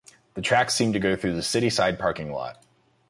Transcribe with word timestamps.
The 0.33 0.41
tracks 0.41 0.73
seem 0.73 0.93
to 0.93 0.99
go 0.99 1.15
through 1.15 1.35
the 1.35 1.43
City 1.43 1.69
Side 1.69 1.99
parking 1.99 2.31
lot. 2.31 2.63